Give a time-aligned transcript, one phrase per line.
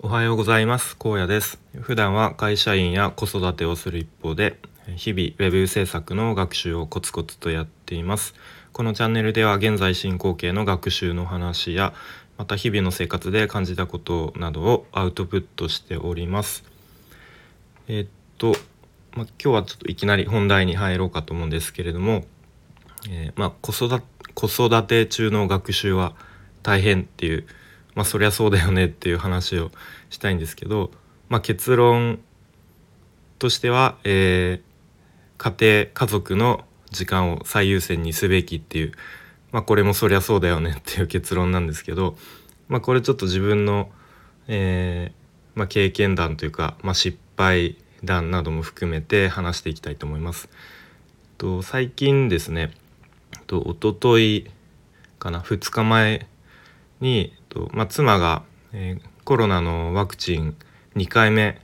[0.00, 0.96] おはようございます。
[0.96, 1.58] 高野です。
[1.80, 4.60] 普段は会社員や子育てをする一方で
[4.94, 8.36] 日々ウェブ制作の学習をコツコツとやっています。
[8.72, 11.94] このチャンネルでは現在進行形の学習の話や
[12.36, 16.62] また日々の生活で感じたことなどをアウトプットしております。
[17.88, 18.08] えー、っ
[18.38, 18.52] と、
[19.16, 22.24] まあ、今日はちょっといきなり本題に入ろうかと思うんですけれども、
[23.10, 24.00] えー、まあ、子育
[24.34, 26.14] 子育て中の学習は
[26.62, 27.48] 大変っていう
[27.98, 29.72] まあそりゃそうだよねっていう話を
[30.08, 30.92] したいんですけど、
[31.28, 32.20] まあ、結論
[33.40, 38.92] としては、えー、家庭家族の時間を最優先にすべきっていう、
[39.50, 42.16] まあ、これもそりゃそうだよねっていう結論なんですけど、
[42.68, 43.90] まあ、これちょっと自分の、
[44.46, 50.48] えーまあ、経験談というか、まあ、失敗談なども含めて話していきたいと思います。
[51.36, 52.70] と最近ですね
[53.48, 54.48] と一昨日
[55.18, 56.28] かな2日前
[57.00, 60.56] にと、まあ、妻が、えー、コロナのワクチン
[60.94, 61.60] 2回目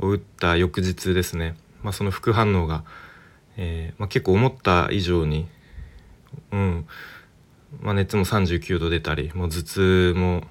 [0.00, 2.84] を打った翌日ですね、まあ、その副反応が、
[3.56, 5.46] えーまあ、結構思った以上に、
[6.50, 6.86] うん。
[7.80, 10.44] ま、熱も39度出たりもう頭痛も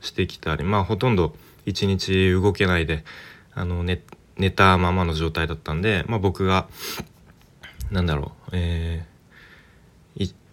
[0.00, 1.34] してきたり、まあ、ほとんど
[1.66, 3.04] 一日動けないで
[3.52, 4.00] あの寝
[4.36, 6.68] 寝たままの状態だったんで、ま、僕が
[7.90, 9.04] なんだろう、え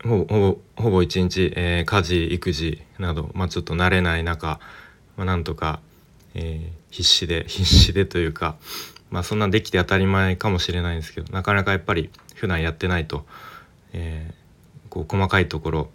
[0.04, 4.60] ほぼほぼ一日、えー、家事育児など、まあ、ちょっと慣れない中、
[5.18, 5.82] まあ、なんとか、
[6.36, 8.56] えー、必死で 必死でというか、
[9.10, 13.26] まあ、そんなできて当たり前かもしれないんですけどなかなかやっぱり普段やってないと、
[13.92, 15.90] えー、こう細かいところ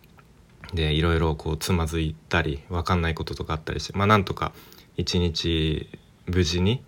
[0.75, 4.53] でいろいろこうつまずいたり分かんないこととかあったりして、まあ、なんとか
[4.97, 5.89] 一日
[6.27, 6.83] 無事に、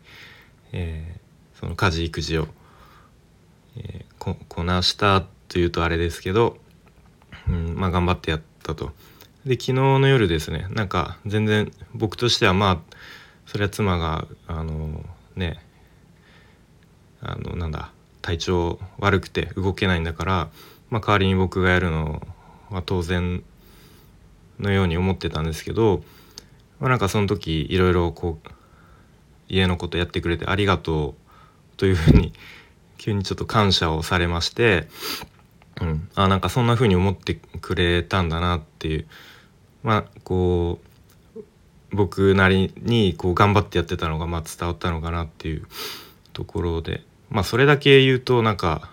[0.72, 2.48] えー、その家事育児を、
[3.76, 6.58] えー、ここなしたというとあれですけど
[7.48, 8.92] うんまあ、頑張ってやったと。
[9.46, 12.96] で昨日の夜ですねなんか全然僕としてはまあ
[13.46, 15.04] それは妻があの
[15.36, 15.60] ね
[17.20, 20.48] あのなんだ体調悪くて動けないんだから、
[20.90, 22.26] まあ、代わりに僕がやるの
[22.70, 23.44] は当然
[24.58, 26.02] のように思ってたんですけど、
[26.80, 28.48] まあ、なんかその時いろいろこう
[29.48, 31.14] 家のことやってくれてありがと
[31.74, 32.32] うというふうに
[32.98, 34.88] 急にちょっと感謝をされまして
[35.80, 39.06] うん、あなんかそんな風に思ってくれたんだなっていう。
[39.82, 40.80] まあこ
[41.36, 41.40] う
[41.92, 45.66] 僕なりにこう頑張ってやってたのがまあ伝わったのかなっていう
[46.32, 47.02] ところで。
[47.30, 48.88] まあそれだけ言うとなんか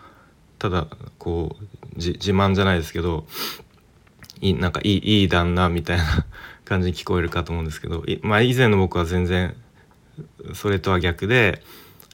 [0.60, 3.26] ただこう自慢じゃないですけど
[4.42, 6.26] いいなんかいいいい旦那みたいな
[6.66, 9.56] 感じに聞こえるかと思うんですけどまあ以前の僕は全然
[10.54, 11.62] それとは逆で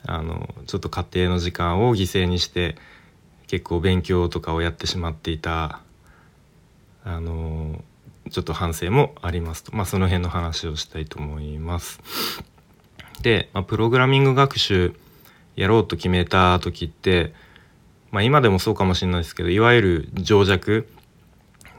[0.05, 2.75] あのちょっと家庭の時間を犠牲にして
[3.49, 5.81] 結構勉強とかをやってしまっていた
[7.03, 7.83] あの
[8.29, 11.99] ちょっと反省もありますと、まあ、その辺の話をしたいと思います。
[13.23, 14.93] で、まあ、プログラミング学習
[15.55, 17.33] やろうと決めた時って、
[18.11, 20.87] まあ、今でもそうかもしれないですけどいわゆる情弱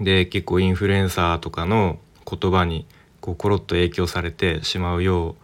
[0.00, 2.84] で結構インフルエンサーとかの言葉に
[3.20, 5.37] こうコロッと影響されてしまうよ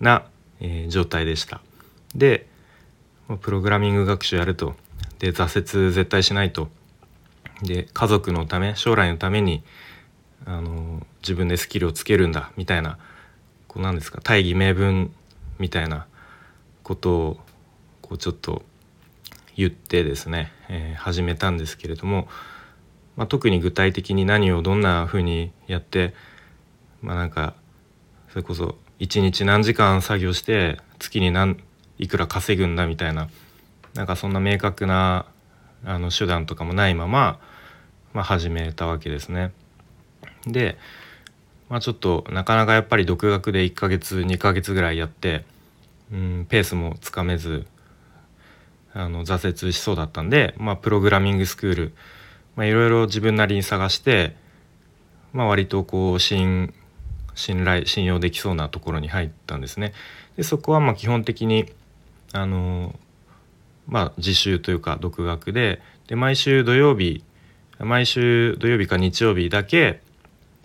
[0.00, 0.24] うな、
[0.60, 1.60] えー、状態でした。
[2.14, 2.46] で
[3.42, 4.74] プログラミング学習やると
[5.18, 6.68] で挫折絶対しないと。
[7.62, 9.62] で家族のため将来のために
[10.44, 12.98] あの自分でスキルをつけるんだみたいな
[13.66, 15.10] こうなんですか大義名分
[15.58, 16.06] みたいな
[16.82, 17.40] ことを
[18.02, 18.62] こうちょっと
[19.56, 22.28] 言ってですね、えー、始めたんですけれども、
[23.16, 26.14] まあ、特に具体的に何をどんなふうにやって
[27.00, 27.54] まあなんか
[28.28, 31.56] それこそ一日何時間作業して月に何
[31.98, 33.28] いくら稼ぐんだみたいな
[33.96, 35.26] なんかそんな明確な
[35.84, 37.40] あの手段とかもないまま、
[38.12, 39.52] まあ、始めたわけですね。
[40.46, 40.78] で、
[41.68, 45.44] まあ、ちょっとなかなかやっぱり独学で1ヶ月2ヶ月ぐらいやって、
[46.12, 47.66] うん、ペースもつかめず
[48.92, 51.92] あの挫折しそうだったんで、まあ、プログラミングスクール
[52.64, 54.36] いろいろ自分なりに探して、
[55.32, 56.72] まあ、割とこう信
[57.34, 59.92] 信頼信用できそうなところに入ったんですね。
[60.36, 61.70] でそこはま基本的に
[62.32, 62.98] あの
[63.86, 67.24] まあ、自習というか独学でで毎週土曜日
[67.78, 70.00] 毎週土曜日か日曜日だけ、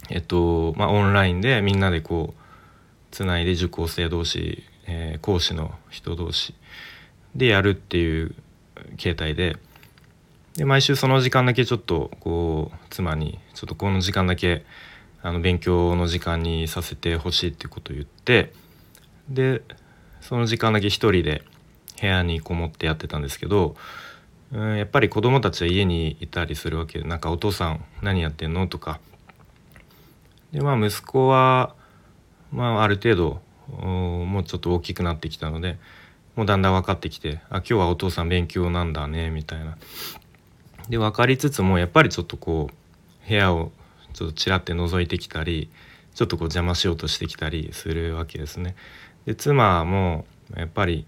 [0.10, 2.42] えっとまあ、オンラインでみんなでこう
[3.12, 6.56] つないで受講生同士、えー、講師の人同士
[7.36, 8.34] でやるっていう
[8.98, 9.58] 形態で
[10.56, 14.66] で毎週その時間だけちょっとこう妻にちょっとこの時間だけ
[15.22, 18.54] あの勉強の時間にさせてほしいっていうことを言って
[19.30, 19.62] で
[20.20, 21.44] その時間だけ一人で
[22.02, 23.76] 部屋にこもってやってたんですけど、
[24.52, 29.00] うん、やっぱり子供たちは家にいたりするわけでなんか「お父さん何やってんの?」とか
[30.52, 31.76] でまあ息子は、
[32.52, 35.78] まあ、ある程度もうちょっと大きくなってきたので
[36.36, 39.78] もうだんだん分かってきてあ今日はお父さん勉強なんだねみたいな。
[40.90, 43.72] で分かりつつもやっぱりちょっとこう部屋を
[44.14, 45.70] ちょっとちらって覗いてきたり
[46.16, 48.76] ちょっとこう邪魔しようとしてきたりするわけですね。
[49.26, 50.26] で妻も
[50.56, 51.06] やっぱり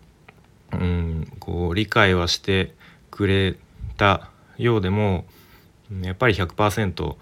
[0.79, 2.73] うんこう理解はして
[3.11, 3.55] くれ
[3.97, 5.25] たようでも
[6.01, 7.15] やっぱり100%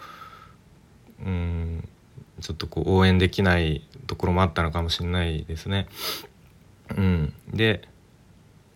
[1.26, 1.88] うん
[2.40, 5.88] ちょっとこう応援できないところもあったのかもしれないですね。
[6.98, 7.88] うん、で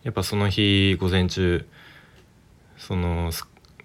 [0.03, 1.65] やっぱその日午前中
[2.77, 3.31] その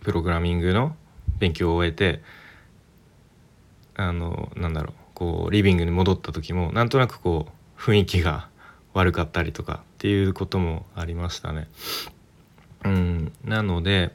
[0.02, 0.94] プログラミングの
[1.38, 2.20] 勉強を終えて
[3.96, 8.48] あのなんだろうこうリビングに戻った時もなんとなくこう雰囲気が
[8.92, 11.69] 悪かったりとかっていうこともありましたね。
[12.87, 14.12] うん、なので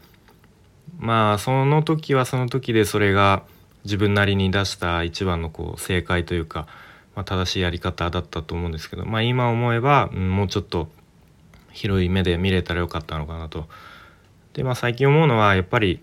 [0.97, 3.43] まあその時はその時でそれが
[3.83, 6.65] 自分なりに出した一番のこう正解というか、
[7.15, 10.87] まあ、正しいやり方だったと思うんですけど、まあ、今思えば、うん、もうちょっと
[11.71, 13.67] 広い目で見れたらよかったのかなと。
[14.53, 15.99] でまあ最近思うのはやっぱり、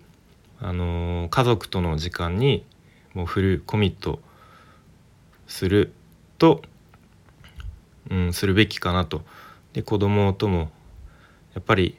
[0.61, 2.65] あのー、家族との時間に
[3.13, 4.21] もうフルコミット
[5.45, 5.91] する
[6.37, 6.61] と、
[8.09, 9.23] うん、するべきかなと。
[9.73, 10.71] で子供とも
[11.53, 11.97] やっぱり、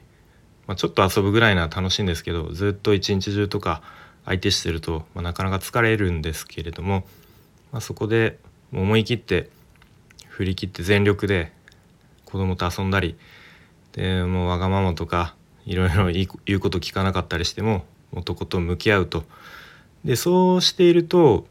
[0.67, 3.81] まあ、ちょっと遊ぶぐらいなら楽しいんですけどずっと一日中とか
[4.25, 7.05] 相手してると、まあ、なかなか疲れるんですけれども、
[7.71, 8.39] まあ、そこで
[8.73, 9.49] 思い切って
[10.27, 11.53] 振り切って全力で
[12.25, 13.15] 子供と遊んだり
[13.93, 15.35] でもうわがままとか
[15.65, 19.23] いろいろ言うこと聞かなかったりしても男と向き合うと。
[20.03, 21.47] でそうしていると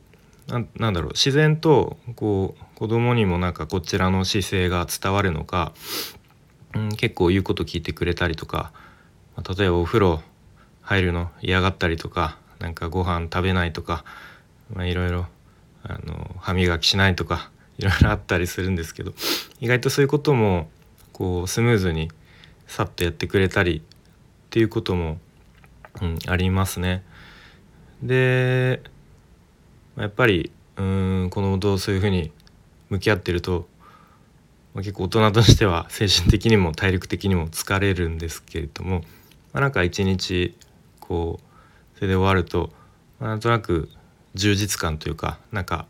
[0.47, 5.73] なんだろう自然とこう子供にもなんかこちらの姿勢が伝わるのか、
[6.75, 8.73] うん、結構言うこと聞いてくれたりとか、
[9.37, 10.21] まあ、例えばお風呂
[10.83, 14.05] 入るの嫌がったりとかなんかご飯食べないとか、
[14.75, 15.27] まあ、いろいろ
[15.83, 19.13] あの歯磨きしないとかいろいろあったりするんですけど
[19.61, 20.69] 意外とそういうことも
[21.13, 22.11] こうスムーズに
[22.67, 23.83] さっとやってくれたりっ
[24.51, 25.19] ていうことも、
[26.03, 27.03] うん、ありますね。
[28.03, 28.83] で
[29.97, 32.33] やっぱりうん子供とそういうふうに
[32.91, 33.67] 向き合ってると、
[34.75, 39.01] まあ、結構大人としては精神的にも体力的にも疲れるんですけれども、
[39.53, 40.57] まあ、なんか一日
[41.01, 42.71] こうそれで終わると、
[43.21, 43.89] まあ、なんとなく
[44.35, 45.87] 充実感というかなんか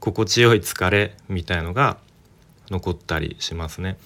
[0.00, 1.98] 心地よい疲れみたいのが
[2.70, 3.96] 残ったりしますね。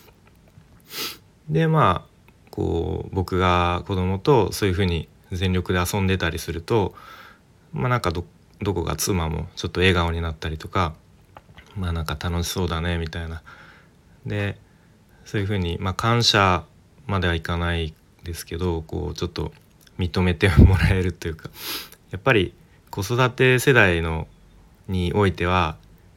[1.49, 2.09] でまあ
[2.51, 6.95] こう僕が子供とそういうふうに全力で遊んでたりすると
[7.73, 8.25] まあなんかど
[8.61, 10.95] どこか妻もちょっと笑顔になったりとか
[11.77, 13.43] まあなんか楽しそうだねみたいな。
[14.27, 14.59] で
[15.25, 16.65] そういうふうにまあ感謝
[17.07, 17.95] まではいかない
[18.25, 19.53] ですけどこうちょっと
[19.99, 21.51] 認めてもらえるというか
[22.11, 22.55] やっぱり
[22.91, 24.27] 子育て世代の
[24.89, 25.77] においてはやっ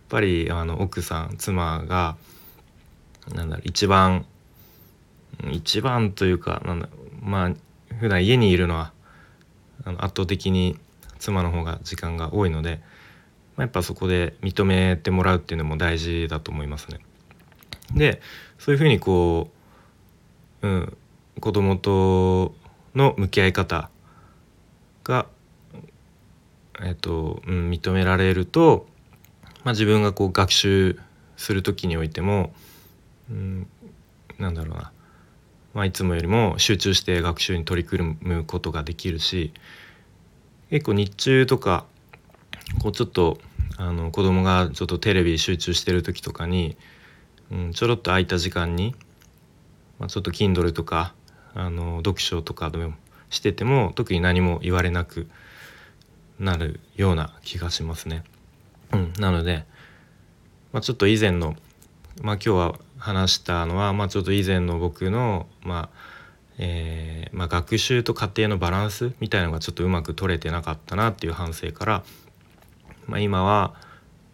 [0.09, 2.15] ぱりあの奥さん妻が
[3.33, 4.25] なんだろう一番
[5.51, 6.89] 一番というかなんだ
[7.21, 7.51] まあ
[7.99, 8.91] 普段家にいるのは
[9.85, 10.77] 圧倒的に
[11.21, 12.81] 妻の方が時間が多いので、
[13.56, 17.00] まあ、やっぱそこで認めてもらうっていうのも大事だと思いますね。
[17.94, 18.21] で
[18.57, 19.50] そういうふうにこ
[20.62, 20.97] う、うん、
[21.39, 22.56] 子供と
[22.95, 23.89] の向き合い方
[25.03, 25.27] が、
[26.83, 28.88] えっとうん、認められると、
[29.63, 31.00] まあ、自分がこう学習
[31.38, 32.53] する時においても、
[33.29, 33.67] うん、
[34.39, 34.91] なんだろうな、
[35.74, 39.53] まあ、いつもよりも集中して学習に取り組むことができるし
[40.72, 41.86] 結構日中とか
[42.82, 43.38] こうちょっと
[43.78, 46.78] あの子供がちょっとテレビ集中してる時とかに、
[47.51, 48.96] うん、ちょろっと空いた時間に、
[50.00, 51.13] まあ、ちょっと Kindle とか
[51.54, 52.94] あの読書とかでも
[53.30, 55.30] してても特に何も言われなく
[56.40, 58.24] なるような気がしますね。
[58.94, 59.66] うん、なので、
[60.72, 61.56] まあ、ちょっと以前の、
[62.22, 66.11] まあ、今日は話したのは、まあ、ちょっと以前の僕の、まあ
[66.63, 72.03] えーまあ、学習と家庭のバランスみたいのがちょっとうまく取れてなかったなっていう反省から、
[73.08, 73.74] まあ、今は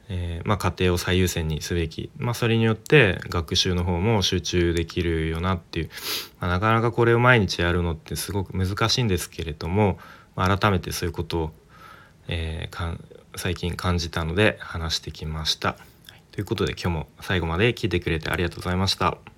[0.09, 5.89] えー、まあ、家庭を最優先にすべき、ま、それによって学習の方も集中できるよなっていう、
[6.39, 9.97] ま、なかなかこれを毎日やるのってすごく難しいんですけれども、
[10.35, 11.51] ま、改めてそういうことを、
[12.27, 12.99] えー、
[13.35, 15.75] 最近感じたので話してきました。
[16.31, 19.36] ということで今日も最後まで聞いてくれてありがとうございました。